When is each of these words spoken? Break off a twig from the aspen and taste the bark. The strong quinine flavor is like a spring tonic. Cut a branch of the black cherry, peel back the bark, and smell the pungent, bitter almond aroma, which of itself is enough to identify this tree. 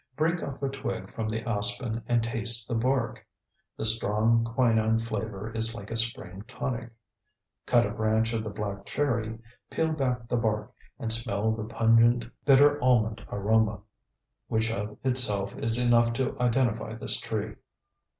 Break 0.15 0.41
off 0.41 0.63
a 0.63 0.67
twig 0.67 1.13
from 1.13 1.27
the 1.27 1.47
aspen 1.47 2.01
and 2.07 2.23
taste 2.23 2.67
the 2.67 2.73
bark. 2.73 3.23
The 3.77 3.85
strong 3.85 4.43
quinine 4.43 4.97
flavor 4.97 5.51
is 5.53 5.75
like 5.75 5.91
a 5.91 5.95
spring 5.95 6.41
tonic. 6.47 6.89
Cut 7.67 7.85
a 7.85 7.91
branch 7.91 8.33
of 8.33 8.43
the 8.43 8.49
black 8.49 8.87
cherry, 8.87 9.37
peel 9.69 9.93
back 9.93 10.27
the 10.27 10.37
bark, 10.37 10.73
and 10.97 11.13
smell 11.13 11.51
the 11.51 11.65
pungent, 11.65 12.25
bitter 12.45 12.83
almond 12.83 13.23
aroma, 13.29 13.81
which 14.47 14.71
of 14.71 14.97
itself 15.03 15.55
is 15.57 15.77
enough 15.77 16.13
to 16.13 16.35
identify 16.39 16.95
this 16.95 17.19
tree. 17.19 17.57